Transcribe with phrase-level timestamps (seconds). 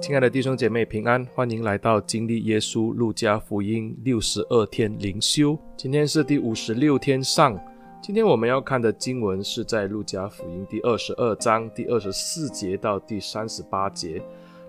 [0.00, 5.58] 亲爱的弟兄姐妹平安，欢迎来到经历耶稣路加福音六十二天灵修。
[5.76, 7.58] 今天是第五十六天上。
[8.00, 14.22] 今天我们要看的经文是在路加福音第二十二章第二十四节到第三十八节。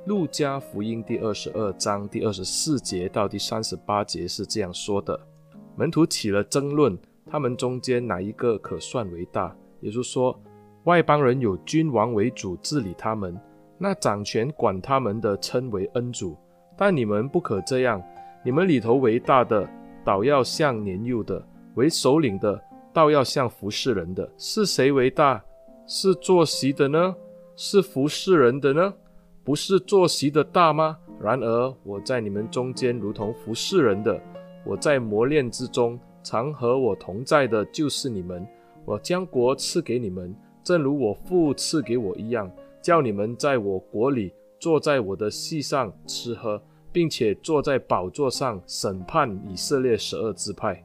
[0.05, 5.17] 路加福音第二十二章第二十四节到第三十八节是这样说的：
[5.75, 6.97] 门徒起了争论，
[7.29, 9.55] 他们中间哪一个可算为大？
[9.81, 10.37] 耶稣说：
[10.85, 13.39] 外邦人有君王为主治理他们。
[13.81, 16.35] 那掌权管他们的称为恩主，
[16.77, 18.03] 但你们不可这样。
[18.43, 19.67] 你们里头为大的，
[20.03, 21.41] 倒要像年幼的；
[21.75, 22.61] 为首领的，
[22.91, 24.29] 倒要像服侍人的。
[24.37, 25.41] 是谁为大？
[25.87, 27.15] 是坐席的呢？
[27.55, 28.93] 是服侍人的呢？
[29.43, 30.97] 不是坐席的大吗？
[31.21, 34.21] 然而我在你们中间如同服侍人的。
[34.65, 38.45] 我在磨练之中，常和我同在的就是你们。
[38.85, 42.51] 我将国赐给你们，正如我父赐给我一样。
[42.81, 50.83] 叫你们在我国里坐在我的席上吃喝，并且坐在宝座上审判以色列十二支派。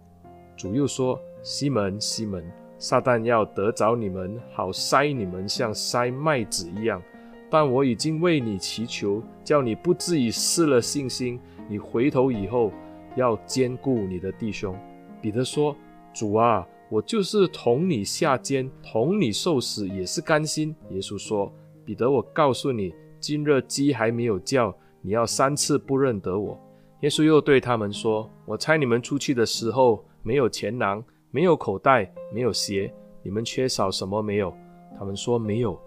[0.57, 2.45] 主又说：“西门，西门，
[2.79, 7.03] 撒旦要得着你们，好筛你们，像筛麦子一样。
[7.51, 11.41] 但我已经为你祈求，叫你不至于失了信心。
[11.69, 12.73] 你回头以后，
[13.17, 14.77] 要坚固你的弟兄。”
[15.23, 15.77] 彼得说
[16.13, 21.53] ：“主啊，我就是同你下监，同你受死，也是甘心。”耶稣说。
[21.85, 26.59] 彼得，我告诉你，今日鸡还没有叫，你要三次不认得我。
[27.01, 34.53] 耶稣又对他们说：“我猜你们出去的时候，没有钱囊，没有口袋，没有鞋，你们缺少什么没有？”
[34.99, 35.79] 他们说：“没有。”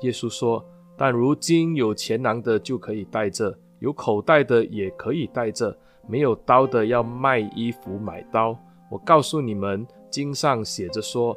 [0.00, 0.64] 耶稣说
[0.96, 5.76] ：“但如今有钱囊的就可以带着，有口袋的也可以带着，
[6.08, 8.58] 没有刀的要卖衣服买刀。
[8.90, 11.36] 我告诉你们，经上写着说，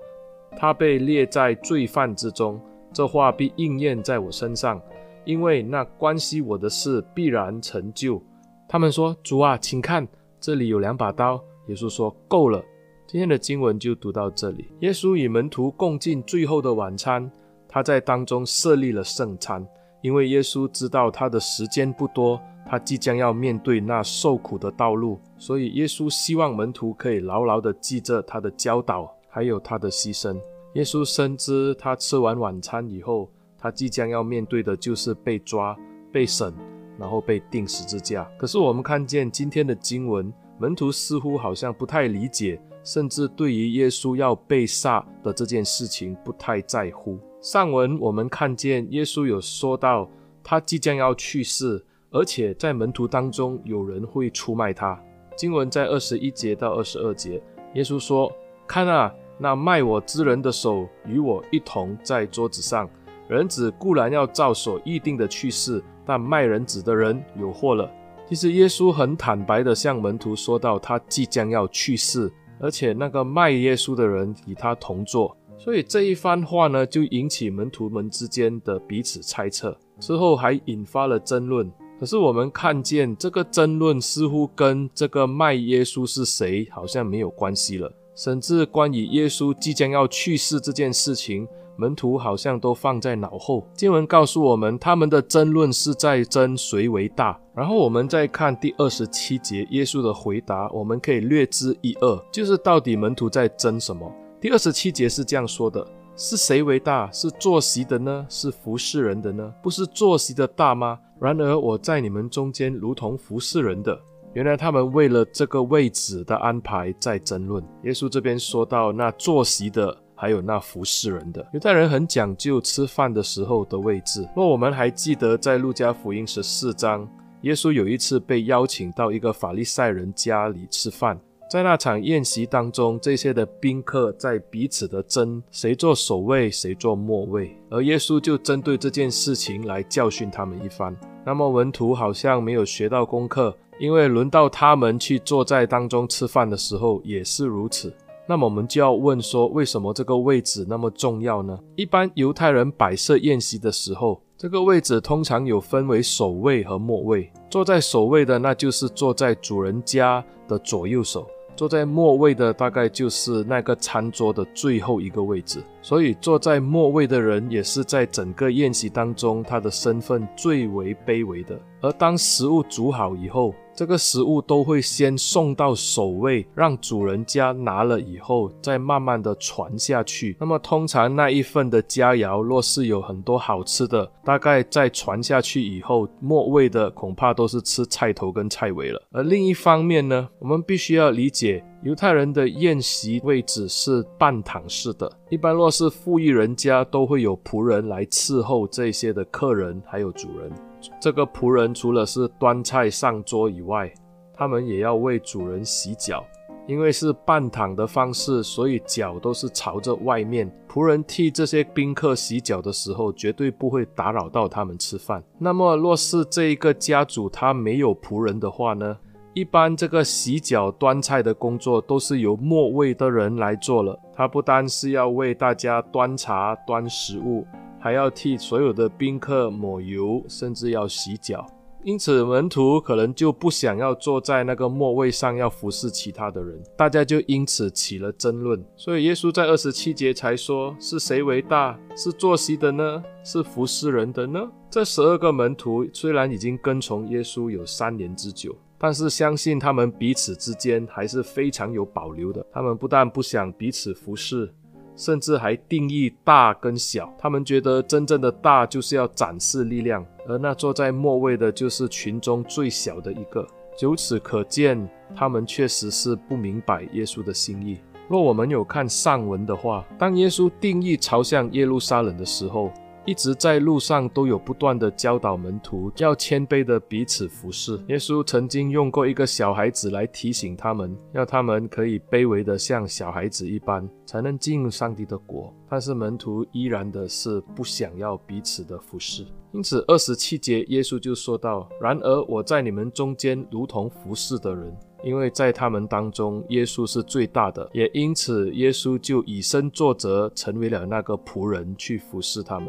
[0.58, 2.58] 他被列在罪犯之中。”
[2.94, 4.82] 这话必应验在我身上，
[5.26, 8.22] 因为那关系我的事必然成就。
[8.68, 10.08] 他们说：“主啊，请看，
[10.40, 12.64] 这里有两把刀。”耶稣说：“够了。”
[13.08, 14.68] 今天的经文就读到这里。
[14.82, 17.32] 耶稣与门徒共进最后的晚餐，
[17.68, 19.66] 他在当中设立了圣餐，
[20.02, 30.38] 因为耶稣知道他的时间不多，他即将要面对那受苦的道路，所以耶稣希望门徒可以牢牢地记着他的教导，还有他的牺牲。
[30.78, 33.28] 耶稣深知，他吃完晚餐以后，
[33.58, 35.76] 他即将要面对的就是被抓、
[36.12, 36.54] 被审，
[37.00, 38.30] 然后被钉十字架。
[38.38, 47.18] 可是我们看见今天的经文，门徒似乎好像不太理解，甚至对于耶稣要被杀的这件事情不太在乎。
[47.42, 50.08] 上文我们看见耶稣有说到，
[50.44, 54.96] 他即将要去世，而且在门徒当中有人会出卖他。
[55.36, 57.42] 经文在二十一节到二十二节，
[57.74, 58.32] 耶稣说
[58.68, 62.90] ：“看啊！”那卖我之人的手与我一同在桌子上。
[63.28, 67.92] 人子固然要照所预定的去世，但卖人子的人有祸了。
[68.28, 75.36] 其实耶稣很坦白地向门徒说道，他即将要去世，而且那个卖耶稣的人与他同坐。
[75.58, 81.72] 所以这一番话呢，就引起门徒们之间的彼此猜测，之后还引发了争论。
[82.00, 87.92] 可是我们看见这个争论似乎跟这个卖耶稣是谁好像没有关系了。
[88.16, 93.68] 甚至关于耶稣即将要去世这件事情，门徒好像都放在脑后。
[93.76, 97.40] 经文告诉我们，他们的争论是在争谁为大。
[97.56, 104.12] 然后我们再看第二十七节，耶稣的回答，我们可以略知一二，就是到底门徒在争什么。
[104.42, 105.88] 第二十七节是这样说的：
[106.20, 107.08] 是谁为大？
[107.12, 108.26] 是坐席的呢？
[108.28, 109.54] 是服侍人的呢？
[109.62, 110.98] 不是坐席的大吗？
[111.22, 113.96] 然而我在你们中间如同服侍人的。
[114.34, 117.64] 原来他们为了这个位置的安排在争论。
[117.84, 121.48] 耶稣这边说到，那坐席的，还有那服侍人的。
[121.54, 124.28] 犹太人很讲究吃饭的时候的位置。
[124.36, 127.08] 若我们还记得，在路加福音十四章，
[127.42, 131.20] 耶稣有一次被邀请到一个法利赛人家里吃饭，
[131.50, 140.96] 在那场宴席当中，这些的宾客在彼此的争，谁坐首位，谁坐末位，而耶稣就针对这件事情来教训他们一番。
[141.26, 143.56] 那么文徒好像没有学到功课。
[143.80, 147.94] 因为轮到他们去坐在当中吃饭的时候也是如此，
[148.28, 151.56] 那么我们就要问说，为什么这个位置那么重要呢？
[151.76, 157.32] 一般犹太人摆设宴席的时候，这个位置通常有分为首位和末位。
[157.52, 161.28] 坐在首位的，那就是坐在主人家的左右手。
[161.58, 171.60] 坐在末位的大概就是那个餐桌的最后一个位置，所以坐在末位的人也是在整个宴席当中他的身份最为卑微的。
[171.82, 180.36] 而当食物煮好以后，这个食物都会先送到守卫，让主人家拿了以后，再慢慢的传下去。
[180.40, 189.00] 那么通常那一份的佳肴，若是有很多好吃的，大概在传下去以后，末位的恐怕都是吃菜头跟菜尾了。
[189.12, 200.52] 而另一方面呢，我们必须要理解，犹太人的宴席位置是半躺式的，一般若是富裕人家，都会有仆人来伺候这些的客人，还有主人。
[201.00, 203.92] 这个仆人除了是端菜上桌以外，
[204.34, 206.24] 他们也要为主人洗脚。
[206.68, 210.52] 因为是半躺的方式，所以脚都是朝着外面。
[210.70, 215.24] 仆人替这些宾客洗脚的时候，绝对不会打扰到他们吃饭。
[215.38, 218.98] 那么，若是这一个家主他没有仆人的话呢？
[219.34, 223.98] 一般这个洗脚端菜的工作都是由末位的人来做了。
[224.14, 227.46] 他不单是要为大家端茶、端食物。
[227.80, 231.46] 还要替所有的宾客抹油，甚至要洗脚，
[231.84, 238.64] 因此门徒可能就不想要坐在那个末位上，要服侍其他的人，大家就因此起了争论。
[238.76, 241.80] 所以耶稣在二十七节才说：“是谁为大？
[241.96, 243.04] 是坐席的呢？
[243.24, 252.46] 是服侍人的呢？”这十二个门徒虽然已经跟从耶稣有三年之久，但是相信他们彼此之间还是非常有保留的。
[252.52, 254.54] 他们不但不想彼此服侍。
[254.98, 263.48] 甚至还定义大跟小，他们觉得真正的大就是要展示力量，而那坐在末位的就是群中最小的一个。
[263.80, 267.78] 由此可见，他们确实是不明白耶稣的心意。
[268.10, 272.72] 若我们有看上文的话，当耶稣定义朝向耶路撒冷的时候，
[273.08, 277.80] 一直在路上都有不断的教导门徒要谦卑的彼此服侍。
[277.88, 285.54] 耶稣曾经用过一个小孩子来提醒他们，要他们可以卑微的像小孩子一般，才能进入上帝的国。
[285.70, 289.26] 但是门徒依然的是不想要彼此的服侍。
[289.54, 294.78] 因此二十七节耶稣就说道：然而我在你们中间如同服侍的人。
[295.04, 302.68] 因为在他们当中，耶稣是最大的，也因此耶稣就以身作则，成为了那个仆人去服侍他们。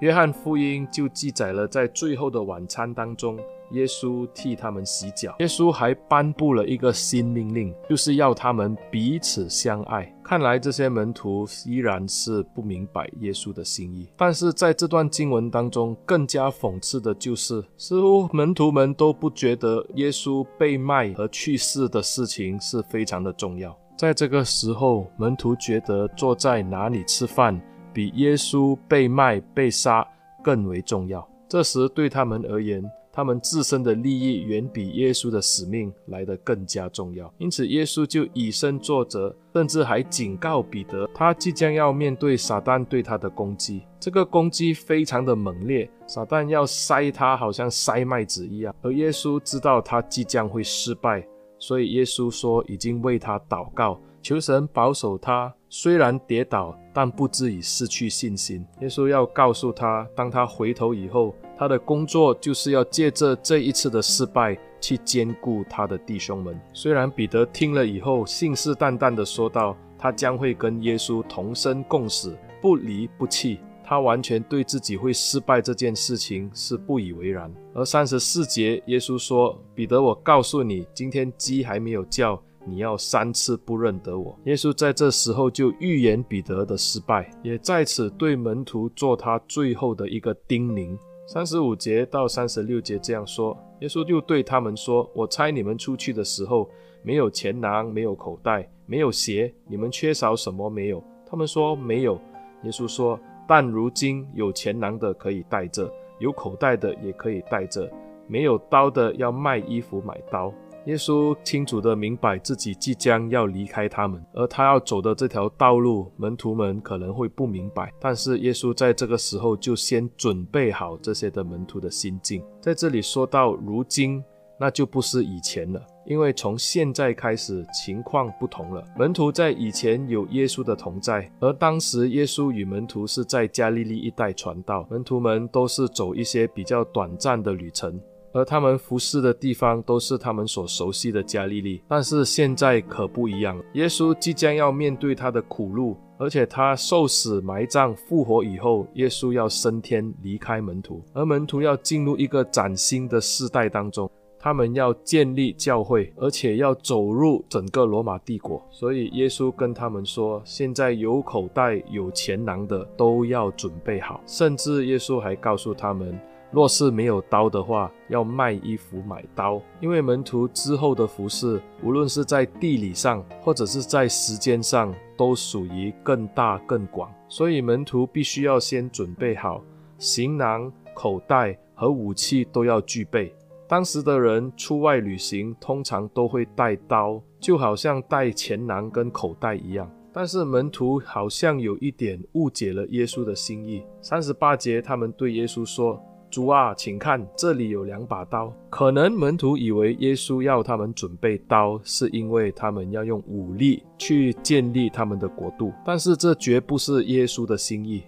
[0.00, 3.38] 约翰福音就记载了，在最后的晚餐当中，
[3.72, 5.34] 耶稣替他们洗脚。
[5.40, 10.10] 耶稣还颁布了一个新命令，就是要他们彼此相爱。
[10.24, 14.08] 看来这些门徒依然是不明白耶稣的心意。
[14.16, 23.76] 但是在这段经文当中，更加讽刺的就是，似乎门徒们都不觉得耶稣被卖和去世的事情是非常的重要。
[23.98, 27.60] 在这个时候，门徒觉得坐在哪里吃饭，
[27.92, 30.06] 比耶稣被卖、被杀
[30.42, 31.28] 更为重要。
[31.48, 37.32] 这时对他们而言，他们自身的利益远比耶稣的使命来得更加重要。
[37.38, 43.82] 因此，耶稣就以身作则，甚至还警告彼得，他即将要面对撒旦对他的攻击。
[44.00, 48.74] 这个攻击非常的猛烈，撒旦要筛他，好像筛麦子一样。
[48.80, 51.24] 而耶稣知道他即将会失败，
[51.58, 54.00] 所以耶稣说已经为他祷告。
[54.22, 58.64] 求神保守他，虽然跌倒，但不至于失去信心。
[58.80, 66.58] 耶稣要告诉他，当他回头以后，他的工作就是要借着这一次的失败，去坚固他的弟兄们。
[66.72, 73.58] 虽然彼得听了以后，信誓旦旦地说道，他将会跟耶稣同生共死，不离不弃。
[73.84, 77.52] 他完全对自己会失败这件事情是不以为然。
[77.74, 84.38] 而三十四节，耶稣说：“彼得，我告诉你，今天鸡还没有叫。”你要三次不认得我。
[84.44, 90.96] 耶稣在这时候就预言彼得的失败，也在此对门徒做他最后的一个叮咛。
[91.26, 96.68] 三十五节到三十六节这样说，耶稣就对他们说：“我猜你们出去的时候，
[97.02, 102.20] 没有钱囊，没有口袋，没有鞋，你们缺少什么没有？”他们说：“没有。”
[102.64, 107.90] 耶稣说：“但如今有钱囊的可以带着，有口袋的也可以带着，
[108.26, 110.52] 没有刀的要卖衣服买刀。”
[110.86, 117.92] 耶稣清楚地明白自己即将要离开他们，而他要走的这条道路，门徒们可能会不明白。
[118.00, 122.42] 但是耶稣在这个时候就先准备好这些的门徒的心境。
[122.60, 124.24] 在这里说到如今，
[124.58, 128.84] 那就不是以前了，因为从现在开始情况不同了。
[128.98, 138.00] 门徒在以前有耶稣的同在，而当时耶稣与门徒是在加利利一带传道，门徒们都是走一些比较短暂的旅程。
[138.32, 143.62] 而他们服侍的地方都是他们所熟悉的加利利，但是现在可不一样。
[143.74, 158.60] 耶稣即将要面对他的苦路，而且他受死、埋葬、复活以后，耶稣要升天离开门徒，而门徒要进入一个崭新的世代当中，他们要建立教会，而且要走入整个罗马帝国。
[158.70, 166.18] 所以耶稣跟他们说：“现在有口袋、有钱囊的都要准备好。”甚至耶稣还告诉他们。
[166.52, 169.60] 若是没有刀的话，要卖衣服买刀。
[169.80, 179.64] 因为门徒之后的服饰，无论是在地理上，或者是在时间上，都属于更大更广，所以门徒必须要先准备好
[179.96, 183.34] 行囊、口袋和武器都要具备。
[183.66, 189.90] 当时的人出外旅行，通常都会带刀，就好像带钱囊跟口袋一样。
[190.12, 193.82] 但是门徒好像有一点误解了耶稣的心意。
[194.02, 195.98] 三十八节，他们对耶稣说
[196.32, 205.70] ：“主啊，请看，这里有两把刀。”可能门徒以为耶稣要他们准备刀，是因为他们要用武力去建立他们的国度。
[205.84, 208.02] 但是这绝不是耶稣的心意。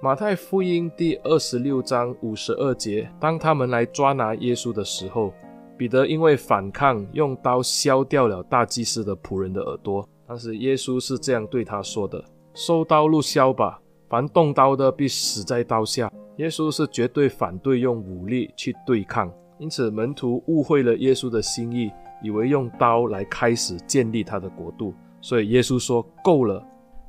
[0.00, 5.34] 马太福音第二十六章五十二节，当他们来抓拿耶稣的时候，
[5.76, 10.08] 彼得因为反抗，用刀削掉了大祭司的仆人的耳朵。
[10.24, 12.22] 当时耶稣是这样对他说的
[12.54, 21.90] ：“收刀入鞘吧，凡动刀的必死在刀下。”耶稣是绝对反对用武力去对抗，因此门徒误会了耶稣的心意，
[22.22, 26.62] 以为用刀来开始建立他的国度，所以耶稣说：“够了。”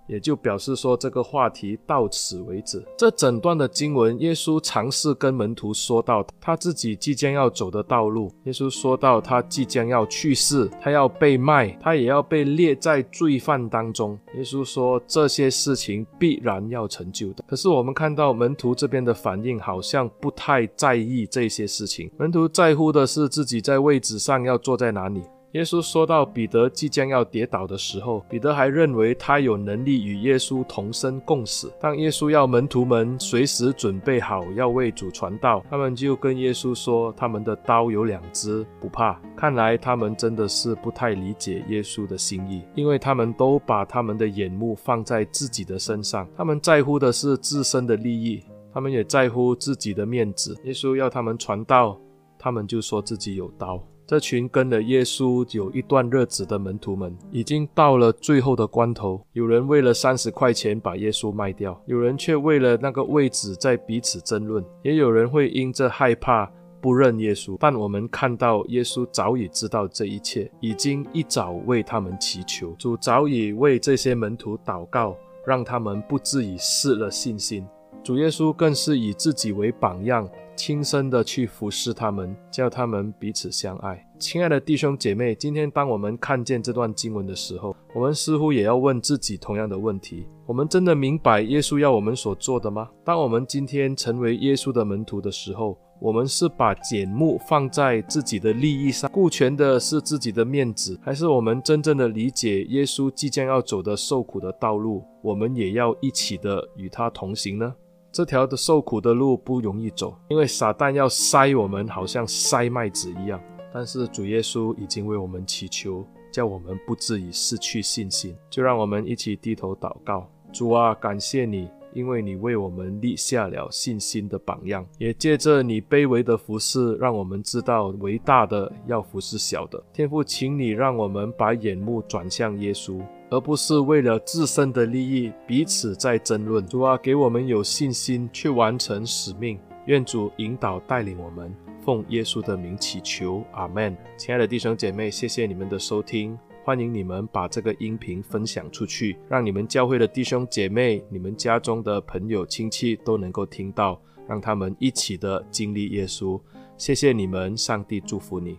[0.07, 2.83] 也就表示说，这个话题到此为止。
[2.97, 8.31] 这整段的经文，耶稣尝试跟门徒说到他自己即将要走的道路。
[8.45, 14.17] 耶稣说到他即将要去世，他要被卖，他也要被列在罪犯当中。
[14.35, 17.43] 耶稣说这些事情必然要成就的。
[17.47, 22.09] 可是我们看到门徒这边的反应好像不太在意这些事情。
[22.17, 25.21] 门徒在乎的是自己在位置上要坐在哪里。
[25.53, 31.71] 耶稣说到彼得即将要跌倒的时候，彼得还认为他有能力与耶稣同生共死。
[31.79, 50.55] 当耶稣要门徒们随时准备好要为主传道，他们就跟耶稣说：“他们的刀有两支，不怕。”看来他们真的是不太理解耶稣的心意，因为他们都把他们的眼目放在自己的身上，他们在乎的是自身的利益，他们也在乎自己的面子。
[50.65, 51.97] 耶稣要他们传道，
[52.37, 53.81] 他们就说自己有刀。
[54.07, 59.21] 这群跟了耶稣有一段日子的门徒们，已经到了最后的关头。
[59.33, 66.49] 有人为了三十块钱把耶稣卖掉，有人却为了那个位置在彼此争论，也有人会因着害怕
[66.79, 67.57] 不认耶稣。
[67.59, 77.67] 但我们看到耶稣早已知道这一切，已经一早为他们祈求，主早已为这些门徒祷告，让他们不至于失了信心。
[78.01, 80.25] 主耶稣更是以自己为榜样。
[80.57, 84.03] 亲身的去服侍他们，叫他们彼此相爱。
[84.17, 92.89] 亲爱的弟兄姐妹，今天当我们看见这段经文的时候，我们似乎也要问自己同样的问题：我们真的明白耶稣要我们所做的吗？
[93.05, 107.73] 当我们今天成为耶稣的门徒的时候，我们是把简木放在自己的利益上，顾全的是自己的面子，还是我们真正的理解耶稣即将要走的受苦的道路，我们也要一起的与他同行呢？
[108.17, 113.39] 这条的受苦的路不容易走，因为撒旦要塞我们，好像塞麦子一样。
[113.71, 118.35] 但是主耶稣已经为我们祈求，叫我们不至于失去信心。
[118.49, 129.79] 就让我们一起低头祷告：主啊，感谢你，因为你为我们立下了信心的榜样，也借着你卑微的服饰，让我们知道为大的要服侍小的。
[129.93, 132.99] 天父，请你让我们把眼目转向耶稣。
[133.29, 136.65] 而不是为了自身的利益彼此在争论。
[136.65, 139.59] 主啊，给我们有信心去完成使命。
[139.85, 141.53] 愿主引导带领我们，
[141.83, 143.95] 奉耶稣的名祈求，阿门。
[144.17, 156.39] 亲爱的弟兄姐妹，谢谢你们的收听，欢迎你们把这个音频分享出去，让你们教会的弟兄姐妹、你们家中的朋友亲戚都能够听到，让他们一起的经历耶稣。
[156.77, 158.57] 谢谢你们，上帝祝福你。